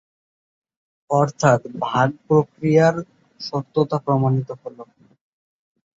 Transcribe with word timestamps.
অর্থাৎ 1.09 1.59
ভাগ 1.85 2.09
প্রক্রিয়ার 2.27 2.95
সত্যতা 3.39 3.97
প্রমাণিত 4.05 4.49
হলো। 4.61 4.83